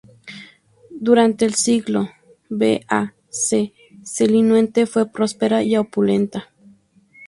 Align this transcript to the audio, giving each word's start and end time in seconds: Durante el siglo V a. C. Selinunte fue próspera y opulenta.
Durante 0.89 1.45
el 1.45 1.53
siglo 1.53 2.09
V 2.49 2.83
a. 2.87 3.13
C. 3.29 3.71
Selinunte 4.01 4.87
fue 4.87 5.05
próspera 5.11 5.61
y 5.61 5.77
opulenta. 5.77 6.49